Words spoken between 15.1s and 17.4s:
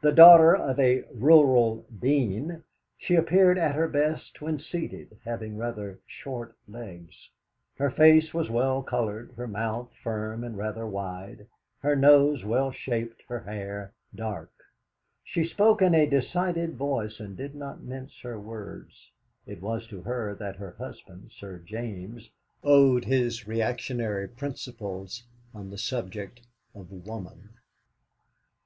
She spoke in a decided voice, and